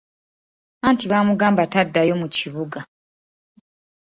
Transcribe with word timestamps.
Anti 0.87 1.05
baamugamba 1.11 1.63
taddayo 1.73 2.13
mu 2.21 2.27
kibuga. 2.35 2.79